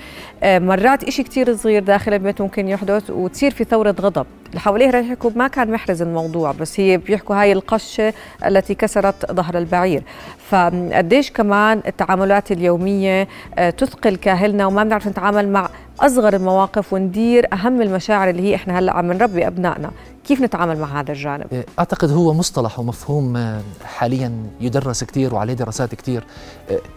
آه، 0.43 0.59
مرات 0.59 1.03
إشي 1.03 1.23
كتير 1.23 1.55
صغير 1.55 1.83
داخل 1.83 2.13
البيت 2.13 2.41
ممكن 2.41 2.67
يحدث 2.69 3.09
وتصير 3.09 3.51
في 3.51 3.63
ثورة 3.63 3.95
غضب. 4.01 4.25
اللي 4.55 4.61
حواليه 4.63 4.89
رح 4.89 5.05
يحكوا 5.05 5.31
ما 5.35 5.47
كان 5.47 5.71
محرز 5.71 6.01
الموضوع 6.01 6.51
بس 6.51 6.79
هي 6.79 6.97
بيحكوا 6.97 7.35
هاي 7.41 7.51
القشة 7.51 8.13
التي 8.45 8.75
كسرت 8.75 9.31
ظهر 9.31 9.57
البعير. 9.57 10.03
فقديش 10.49 11.31
كمان 11.31 11.81
التعاملات 11.87 12.51
اليومية 12.51 13.27
آه، 13.57 13.69
تثقل 13.69 14.15
كاهلنا 14.15 14.65
وما 14.65 14.83
بنعرف 14.83 15.07
نتعامل 15.07 15.49
مع 15.49 15.69
أصغر 15.99 16.35
المواقف 16.35 16.93
وندير 16.93 17.53
أهم 17.53 17.81
المشاعر 17.81 18.29
اللي 18.29 18.41
هي 18.41 18.55
إحنا 18.55 18.79
هلأ 18.79 18.93
عم 18.93 19.13
نربي 19.13 19.47
أبنائنا. 19.47 19.91
كيف 20.27 20.41
نتعامل 20.41 20.79
مع 20.79 20.99
هذا 20.99 21.11
الجانب؟ 21.11 21.63
أعتقد 21.79 22.11
هو 22.11 22.33
مصطلح 22.33 22.79
ومفهوم 22.79 23.37
آه، 23.37 23.61
حاليا 23.85 24.31
يدرس 24.61 25.03
كثير 25.03 25.35
وعليه 25.35 25.53
دراسات 25.53 25.95
كثير 25.95 26.23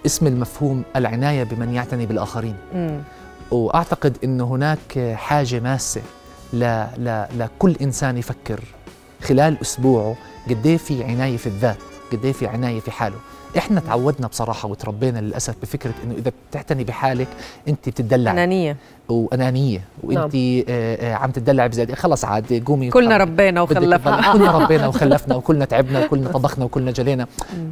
اسم 0.06 0.26
المفهوم 0.26 0.82
العناية 0.96 1.44
بمن 1.44 1.74
يعتني 1.74 2.06
بالآخرين. 2.06 2.54
امم 2.74 3.00
وأعتقد 3.50 4.16
إنه 4.24 4.44
هناك 4.44 5.14
حاجة 5.14 5.60
ماسة 5.60 6.00
لكل 6.52 7.76
إنسان 7.82 8.18
يفكر 8.18 8.60
خلال 9.22 9.60
أسبوعه 9.60 10.16
قد 10.50 10.66
إيه 10.66 10.76
في 10.76 11.04
عناية 11.04 11.36
في 11.36 11.46
الذات 11.46 11.76
قد 12.12 12.24
إيه 12.24 12.32
في 12.32 12.46
عناية 12.46 12.80
في 12.80 12.90
حاله. 12.90 13.16
إحنا 13.56 13.80
تعودنا 13.80 14.26
بصراحة 14.26 14.68
وتربينا 14.68 15.18
للأسف 15.18 15.54
بفكرة 15.62 15.94
إنه 16.04 16.14
إذا 16.14 16.32
بتعتني 16.50 16.84
بحالك 16.84 17.28
أنت 17.68 17.88
بتدلع 17.88 18.30
أنانية. 18.30 18.76
وأنانية. 19.08 19.80
وإنت 20.02 20.34
آه 20.34 20.62
آه 20.68 21.14
عم 21.14 21.30
تدلع 21.30 21.66
بزيادة. 21.66 21.94
خلص 21.94 22.24
عاد 22.24 22.62
قومي 22.66 22.90
كلنا 22.90 23.16
ربينا 23.16 23.60
وخلفنا. 23.60 24.32
كلنا 24.32 24.50
ربينا 24.50 24.86
وخلفنا 24.86 25.36
وكلنا 25.36 25.64
تعبنا 25.64 26.04
وكلنا 26.04 26.28
طبخنا 26.38 26.64
وكلنا 26.64 26.90
جلينا. 26.90 27.26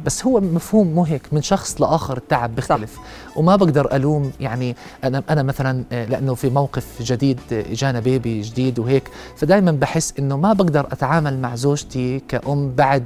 بس 0.05 0.25
هو 0.25 0.39
مفهوم 0.39 0.87
مو 0.87 1.03
هيك 1.03 1.21
من 1.31 1.41
شخص 1.41 1.81
لآخر 1.81 2.17
التعب 2.17 2.55
بيختلف. 2.55 2.95
صح. 2.95 3.01
وما 3.35 3.55
بقدر 3.55 3.95
ألوم 3.95 4.31
يعني 4.39 4.75
أنا 5.03 5.23
أنا 5.29 5.43
مثلا 5.43 5.83
آه 5.91 6.05
لأنه 6.05 6.35
في 6.35 6.49
موقف 6.49 6.85
جديد 7.01 7.39
إجانا 7.51 7.99
بيبي 7.99 8.41
جديد 8.41 8.79
وهيك. 8.79 9.09
فدائما 9.35 9.71
بحس 9.71 10.13
إنه 10.19 10.37
ما 10.37 10.53
بقدر 10.53 10.87
أتعامل 10.91 11.39
مع 11.39 11.55
زوجتي 11.55 12.21
كأم 12.27 12.71
بعد 12.75 13.03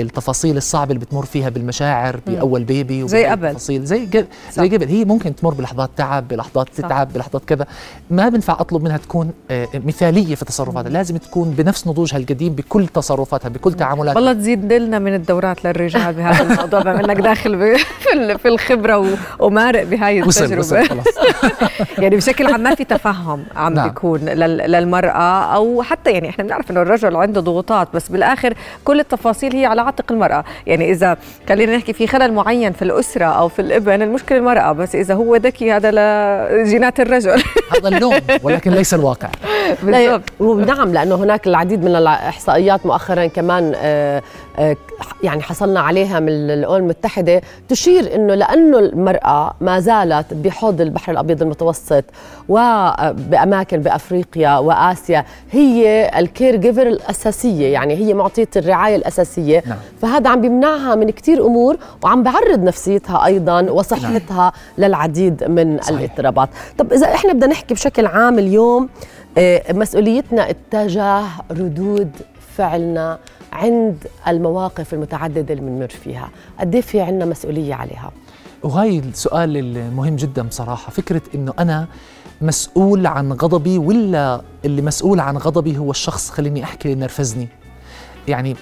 التفاصيل 0.00 0.56
الصعبة 0.56 0.92
اللي 0.92 1.04
بتمر 1.04 1.24
فيها 1.24 1.48
بالمشاعر. 1.48 2.11
بأول 2.26 2.64
بيبي 2.64 3.08
زي 3.08 3.24
قبل. 3.26 3.56
زي 3.58 3.78
قبل 3.78 4.26
زي 4.52 4.68
قبل. 4.68 4.88
هي 4.88 5.04
ممكن 5.04 5.36
تمر 5.36 5.54
بلحظات 5.54 5.90
تعب 5.96 6.28
بلحظات 6.28 6.68
تتعب 6.68 7.12
بلحظات 7.12 7.44
كذا. 7.44 7.66
ما 8.10 8.28
بنفع 8.28 8.52
أطلب 8.60 8.82
منها 8.82 8.96
تكون 8.96 9.30
آه، 9.50 9.68
مثالية 9.74 10.34
في 10.34 10.44
تصرفاتها. 10.44 10.90
لازم 10.90 11.16
تكون 11.16 11.50
بنفس 11.50 11.86
نضوجها 11.86 12.16
القديم 12.16 12.52
بكل 12.52 12.86
تصرفاتها 12.86 13.48
بكل 13.48 13.72
تعاملاتها. 13.72 14.16
والله 14.16 14.32
تزيد 14.32 14.72
لنا 14.72 14.98
من 14.98 15.14
الدورات 15.14 15.64
للرجال 15.64 16.14
بهذا 16.14 16.42
الموضوع. 16.42 16.80
بما 16.82 17.00
انك 17.00 17.16
داخل 17.16 17.76
في 18.42 18.48
الخبرة 18.48 19.16
ومارق 19.38 19.82
بهاي 19.82 20.20
التجربة. 20.20 20.58
وصل 20.58 20.88
خلص. 20.88 21.06
يعني 22.02 22.16
بشكل 22.16 22.46
عام 22.52 22.60
ما 22.60 22.74
في 22.74 22.84
تفهم 22.84 23.44
عم 23.56 23.74
نعم. 23.74 23.88
بيكون 23.88 24.20
للمرأة 24.20 25.54
أو 25.54 25.82
حتى 25.82 26.10
يعني 26.10 26.28
إحنا 26.28 26.44
بنعرف 26.44 26.70
إنه 26.70 26.82
الرجل 26.82 27.16
عنده 27.16 27.40
ضغوطات 27.40 27.88
بس 27.94 28.08
بالآخر 28.08 28.54
كل 28.84 29.00
التفاصيل 29.00 29.56
هي 29.56 29.66
على 29.66 29.80
عاتق 29.80 30.12
المرأة. 30.12 30.44
يعني 30.66 30.90
إذا 30.90 31.16
خلينا 31.48 31.76
نحكي 31.76 31.92
في 31.92 32.01
خلل 32.06 32.32
معين 32.32 32.72
في 32.72 32.82
الأسرة 32.82 33.24
أو 33.24 33.48
في 33.48 33.62
الابن 33.62 34.02
المشكلة 34.02 34.38
المرأة 34.38 34.72
بس 34.72 34.94
إذا 34.94 35.14
هو 35.14 35.36
ذكي 35.36 35.72
هذا 35.72 35.90
لجينات 35.90 37.00
الرجل. 37.00 37.42
هذا 37.76 37.88
اللوم 37.88 38.14
ولكن 38.42 38.70
ليس 38.70 38.94
الواقع. 38.94 39.28
بالضبط. 39.82 40.22
نعم 40.40 40.92
لأنه 40.92 41.14
هناك 41.14 41.46
العديد 41.46 41.84
من 41.84 41.96
الإحصائيات 41.96 42.86
مؤخرا 42.86 43.26
كمان 43.26 43.72
آه، 43.76 44.22
آه، 44.58 44.76
يعني 45.22 45.42
حصلنا 45.42 45.80
عليها 45.80 46.20
من 46.20 46.28
الأمم 46.28 46.76
المتحدة 46.76 47.40
تشير 47.68 48.14
إنه 48.14 48.34
لأنه 48.34 48.78
المرأة 48.78 49.54
ما 49.60 49.80
زالت 49.80 50.34
بحوض 50.34 50.80
البحر 50.80 51.12
الأبيض 51.12 51.42
المتوسط 51.42 52.04
وباماكن 52.48 53.80
بأفريقيا 53.80 54.58
وآسيا 54.58 55.24
هي 55.50 56.10
الكير 56.18 56.56
جيفر 56.56 56.86
الأساسية 56.86 57.72
يعني 57.72 57.94
هي 57.94 58.14
معطية 58.14 58.48
الرعاية 58.56 58.96
الأساسية. 58.96 59.62
نعم. 59.66 59.78
فهذا 60.02 60.30
عم 60.30 60.40
بيمنعها 60.40 60.94
من 60.94 61.10
كثير 61.10 61.46
أمور 61.46 61.76
وعم 62.02 62.22
بعرض 62.22 62.58
نفسيتها 62.58 63.24
أيضا 63.26 63.60
وصحتها 63.70 64.36
نعم. 64.36 64.52
للعديد 64.78 65.44
من 65.44 65.78
صحيح. 65.82 65.98
الاضطرابات. 65.98 66.48
طب 66.78 66.92
إذا 66.92 67.14
إحنا 67.14 67.32
بدنا 67.32 67.46
نحكي 67.46 67.74
بشكل 67.74 68.06
عام 68.06 68.38
اليوم 68.38 68.88
آه، 69.38 69.72
مسؤوليتنا 69.72 70.50
اتجاه 70.50 71.24
ردود 71.50 72.10
فعلنا 72.56 73.18
عند 73.52 74.06
المواقف 74.28 74.94
المتعددة 74.94 75.54
اللي 75.54 75.64
بنمر 75.66 75.88
فيها. 75.88 76.28
قد 76.60 76.74
إيه 76.74 76.82
في 76.82 77.00
عندنا 77.00 77.24
مسؤولية 77.24 77.74
عليها؟ 77.74 78.10
وهي 78.62 78.98
السؤال 78.98 79.56
المهم 79.56 80.16
جدا 80.16 80.42
بصراحة. 80.42 80.90
فكرة 80.90 81.22
إنه 81.34 81.52
أنا 81.58 81.86
مسؤول 82.40 83.06
عن 83.06 83.32
غضبي 83.32 83.78
ولا 83.78 84.40
اللي 84.64 84.82
مسؤول 84.82 85.20
عن 85.20 85.36
غضبي 85.36 85.78
هو 85.78 85.90
الشخص 85.90 86.30
خليني 86.30 86.64
أحكي 86.64 86.92
اللي 86.92 87.00
نرفزني 87.00 87.48
يعني 88.28 88.56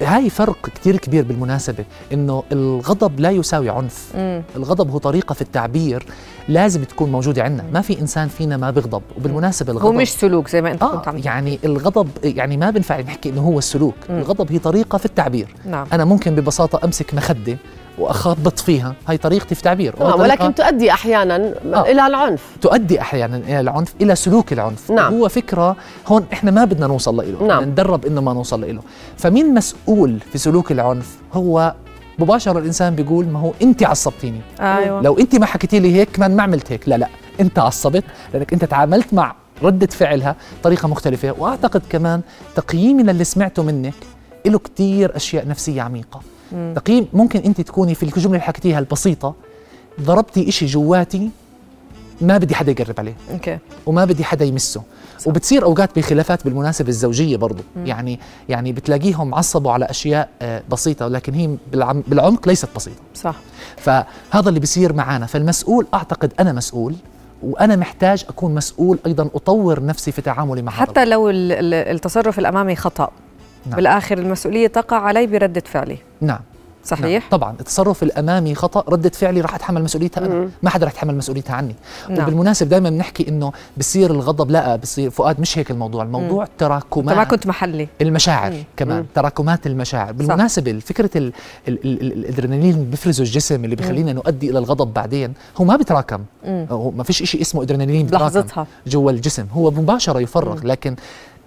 هاي 0.00 0.30
فرق 0.30 0.56
كتير 0.74 0.96
كبير 0.96 1.24
بالمناسبة 1.24 1.84
إنه 2.12 2.42
الغضب 2.52 3.20
لا 3.20 3.30
يساوي 3.30 3.68
عنف 3.70 4.08
مم. 4.14 4.42
الغضب 4.56 4.90
هو 4.90 4.98
طريقة 4.98 5.32
في 5.32 5.42
التعبير 5.42 6.06
لازم 6.48 6.84
تكون 6.84 7.12
موجودة 7.12 7.42
عندنا 7.42 7.64
ما 7.72 7.80
في 7.80 8.00
إنسان 8.00 8.28
فينا 8.28 8.56
ما 8.56 8.70
بيغضب 8.70 9.02
وبالمناسبة 9.16 9.72
الغضب 9.72 9.86
هو 9.86 9.92
مش 9.92 10.12
سلوك 10.12 10.48
زي 10.48 10.62
ما 10.62 10.72
أنت 10.72 10.82
آه 10.82 10.96
كنت 10.96 11.08
عم 11.08 11.18
يعني 11.18 11.58
الغضب 11.64 12.08
يعني 12.24 12.56
ما 12.56 12.70
بنفع 12.70 13.00
نحكي 13.00 13.28
إنه 13.28 13.40
هو 13.40 13.58
السلوك 13.58 13.94
مم. 14.10 14.18
الغضب 14.18 14.52
هي 14.52 14.58
طريقة 14.58 14.98
في 14.98 15.04
التعبير 15.06 15.54
نعم. 15.66 15.86
أنا 15.92 16.04
ممكن 16.04 16.34
ببساطة 16.34 16.80
أمسك 16.84 17.14
مخدة 17.14 17.58
وأخبط 17.98 18.58
فيها. 18.58 18.94
هاي 19.08 19.18
طريقتي 19.18 19.54
في 19.54 19.62
تعبير. 19.62 19.94
ولكن 20.00 20.54
تؤدي 20.54 20.90
أحيانا 20.90 21.54
آه. 21.74 21.82
إلى 21.82 22.06
العنف. 22.06 22.42
تؤدي 22.60 23.00
أحيانا 23.00 23.36
إلى 23.36 23.60
العنف 23.60 23.94
إلى 24.00 24.14
سلوك 24.14 24.52
العنف. 24.52 24.90
نعم. 24.90 25.14
هو 25.14 25.28
فكرة 25.28 25.76
هون 26.06 26.26
إحنا 26.32 26.50
ما 26.50 26.64
بدنا 26.64 26.86
نوصل 26.86 27.16
له 27.16 27.46
نعم. 27.46 27.64
ندرب 27.64 28.06
إنه 28.06 28.20
ما 28.20 28.32
نوصل 28.32 28.74
له 28.74 28.82
فمين 29.16 29.54
مسؤول 29.54 30.18
في 30.32 30.38
سلوك 30.38 30.72
العنف؟ 30.72 31.16
هو 31.32 31.74
مباشرة 32.18 32.58
الإنسان 32.58 32.94
بيقول 32.94 33.26
ما 33.26 33.38
هو 33.38 33.52
أنت 33.62 33.82
عصبتيني. 33.82 34.40
أيوة. 34.60 35.02
لو 35.02 35.18
أنت 35.18 35.36
ما 35.36 35.46
حكيتي 35.46 35.78
لي 35.78 35.94
هيك 35.94 36.08
كمان 36.12 36.36
ما 36.36 36.42
عملت 36.42 36.72
هيك. 36.72 36.88
لا 36.88 36.94
لا 36.96 37.08
أنت 37.40 37.58
عصبت 37.58 38.04
لأنك 38.34 38.52
أنت 38.52 38.64
تعاملت 38.64 39.14
مع 39.14 39.34
ردة 39.62 39.86
فعلها 39.86 40.36
طريقة 40.62 40.88
مختلفة. 40.88 41.34
وأعتقد 41.38 41.82
كمان 41.90 42.20
تقييمي 42.56 43.02
للي 43.02 43.24
سمعته 43.24 43.62
منك 43.62 43.94
له 44.46 44.58
كتير 44.58 45.16
أشياء 45.16 45.48
نفسية 45.48 45.82
عميقة. 45.82 46.20
تقييم 46.76 47.08
ممكن 47.12 47.40
انت 47.40 47.60
تكوني 47.60 47.94
في 47.94 48.02
الجملة 48.02 48.26
اللي 48.26 48.40
حكيتيها 48.40 48.78
البسيطة 48.78 49.34
ضربتي 50.00 50.48
إشي 50.48 50.66
جواتي 50.66 51.30
ما 52.20 52.38
بدي 52.38 52.54
حدا 52.54 52.70
يقرب 52.72 52.94
عليه. 52.98 53.14
أوكي. 53.30 53.58
وما 53.86 54.04
بدي 54.04 54.24
حدا 54.24 54.44
يمسه. 54.44 54.82
صح. 55.18 55.28
وبتصير 55.28 55.64
أوقات 55.64 55.98
بخلافات 55.98 56.44
بالمناسبة 56.44 56.88
الزوجية 56.88 57.36
برضه. 57.36 57.62
يعني 57.84 58.20
يعني 58.48 58.72
بتلاقيهم 58.72 59.34
عصبوا 59.34 59.72
على 59.72 59.84
أشياء 59.84 60.28
آه، 60.42 60.62
بسيطة 60.70 61.06
ولكن 61.06 61.34
هي 61.34 61.56
بالعمق 62.06 62.48
ليست 62.48 62.68
بسيطة. 62.76 63.00
صح. 63.14 63.34
فهذا 63.76 64.48
اللي 64.48 64.60
بيصير 64.60 64.92
معنا 64.92 65.26
فالمسؤول 65.26 65.86
أعتقد 65.94 66.32
أنا 66.40 66.52
مسؤول 66.52 66.94
وأنا 67.42 67.76
محتاج 67.76 68.24
أكون 68.28 68.54
مسؤول 68.54 68.98
أيضا 69.06 69.28
أطور 69.34 69.84
نفسي 69.84 70.12
في 70.12 70.22
تعاملي 70.22 70.62
مع 70.62 70.72
حتى 70.72 71.04
لو 71.04 71.30
التصرف 71.30 72.38
الأمامي 72.38 72.76
خطأ. 72.76 73.10
نعم. 73.66 73.76
بالآخر 73.76 74.18
المسؤولية 74.18 74.66
تقع 74.66 74.96
علي 74.96 75.26
برده 75.26 75.62
فعلي. 75.66 75.98
نعم. 76.20 76.40
صحيح؟ 76.84 77.22
نعم. 77.22 77.30
طبعا 77.30 77.56
التصرف 77.60 78.02
الأمامي 78.02 78.54
خطأ 78.54 78.84
رده 78.88 79.10
فعلي 79.10 79.40
راح 79.40 79.54
أتحمل 79.54 79.82
مسؤوليتها 79.82 80.26
أنا. 80.26 80.48
ما 80.62 80.70
حدا 80.70 80.84
راح 80.84 80.92
يتحمل 80.92 81.16
مسؤوليتها 81.16 81.56
عني. 81.56 81.74
نعم. 82.08 82.22
وبالمناسبه 82.22 82.70
دائما 82.70 82.90
بنحكي 82.90 83.28
إنه 83.28 83.52
بصير 83.76 84.10
الغضب 84.10 84.50
لا 84.50 84.76
بصير 84.76 85.10
فؤاد 85.10 85.40
مش 85.40 85.58
هيك 85.58 85.70
الموضوع. 85.70 86.02
الموضوع 86.02 86.48
تراكمات 86.58 87.16
ما 87.16 87.24
كنت 87.24 87.46
محلي. 87.46 87.88
المشاعر 88.00 88.50
مم. 88.50 88.64
كمان 88.76 88.98
مم. 88.98 89.06
تراكمات 89.14 89.66
المشاعر. 89.66 90.12
بالمناسبه 90.12 90.78
فكره 90.78 91.32
الأدرينالين 91.68 92.74
اللي 92.74 92.84
بيفرزه 92.84 93.22
الجسم 93.24 93.64
اللي 93.64 93.76
بيخلينا 93.76 94.12
نؤدي 94.12 94.50
إلى 94.50 94.58
الغضب 94.58 94.94
بعدين 94.94 95.32
هو 95.56 95.64
ما 95.64 95.76
بيتراكم. 95.76 96.24
هو 96.46 96.90
ما 96.90 97.02
فيش 97.02 97.22
شيء 97.22 97.40
اسمه 97.40 97.62
أدرينالين 97.62 98.06
لحظتها. 98.10 98.66
جوا 98.86 99.10
الجسم. 99.10 99.46
هو 99.52 99.70
مباشرة 99.70 100.20
يفرغ 100.20 100.56
مم. 100.56 100.68
لكن 100.68 100.96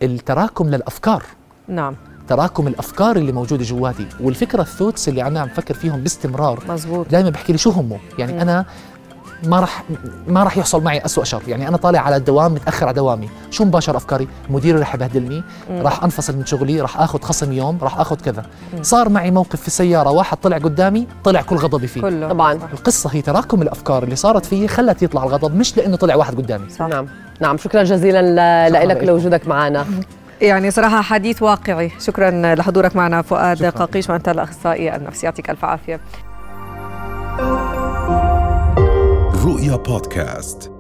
التراكم 0.03 0.69
للأفكار. 0.69 1.23
نعم. 1.67 1.95
تراكم 2.27 2.67
الأفكار 2.67 3.15
اللي 3.15 3.31
موجودة 3.31 3.63
جواتي. 3.63 4.07
والفكرة 4.21 4.61
الثوتس 4.61 5.09
اللي 5.09 5.27
أنا 5.27 5.39
عم 5.39 5.47
فكر 5.47 5.73
فيهم 5.73 5.99
باستمرار 6.01 6.63
مزبوط 6.69 7.09
دائما 7.11 7.29
بحكي 7.29 7.51
لي 7.51 7.57
شو 7.57 7.69
هم 7.69 7.97
يعني 8.19 8.33
م. 8.33 8.39
أنا 8.39 8.65
ما 9.43 9.59
راح 9.59 9.83
ما 10.27 10.43
راح 10.43 10.57
يحصل 10.57 10.83
معي 10.83 11.05
أسوأ 11.05 11.23
شر. 11.23 11.41
يعني 11.47 11.67
أنا 11.67 11.77
طالع 11.77 11.99
على 11.99 12.15
الدوام 12.15 12.53
متأخر 12.53 12.85
على 12.85 12.95
دوامي. 12.95 13.29
شو 13.51 13.65
مباشر 13.65 13.97
أفكاري؟ 13.97 14.27
مديري 14.49 14.79
راح 14.79 14.95
يبهدلني 14.95 15.43
راح 15.69 16.03
أنفصل 16.03 16.37
من 16.37 16.45
شغلي 16.45 16.81
راح 16.81 17.01
آخذ 17.01 17.21
خصم 17.21 17.51
يوم 17.51 17.77
راح 17.81 17.99
آخذ 17.99 18.15
كذا. 18.15 18.41
م. 18.79 18.83
صار 18.83 19.09
معي 19.09 19.31
موقف 19.31 19.61
في 19.61 19.67
السياره 19.67 20.09
واحد 20.11 20.37
طلع 20.37 20.57
قدامي 20.57 21.07
طلع 21.23 21.41
كل 21.41 21.55
غضبي 21.55 21.87
فيه. 21.87 22.01
كله. 22.01 22.29
طبعا. 22.29 22.53
القصة 22.53 23.09
هي 23.13 23.21
تراكم 23.21 23.61
الأفكار 23.61 24.03
اللي 24.03 24.15
صارت 24.15 24.45
فيي 24.45 24.67
خلت 24.67 25.03
يطلع 25.03 25.23
الغضب 25.23 25.55
مش 25.55 25.77
لأنه 25.77 25.97
طلع 25.97 26.15
واحد 26.15 26.35
قدامي. 26.35 26.69
صح. 26.69 26.85
نعم. 26.87 27.07
نعم. 27.41 27.57
شكرا 27.57 27.83
جزيلا 27.83 28.69
لك. 28.69 29.03
لوجودك 29.03 29.47
معنا. 29.47 29.85
يعني 30.41 30.71
صراحة 30.71 31.01
حديث 31.01 31.41
واقعي. 31.41 31.91
شكرا 31.99 32.55
لحضورك 32.55 32.95
معنا 32.95 33.21
فؤاد 33.21 33.57
شكرا. 33.57 33.69
قاقيش 33.69 34.09
وأنت 34.09 34.29
الأخصائي 34.29 34.95
النفسي 34.95 35.25
يعطيك 35.25 35.49
ألف 35.49 35.65
عافية. 35.65 35.99
رؤيا 39.45 39.75
بودكاست. 39.75 40.74